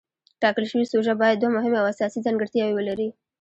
ټاکل 0.41 0.65
شوې 0.71 0.85
سوژه 0.91 1.13
باید 1.21 1.37
دوه 1.39 1.51
مهمې 1.57 1.77
او 1.79 1.87
اساسي 1.93 2.19
ځانګړتیاوې 2.25 2.73
ولري. 2.75 3.09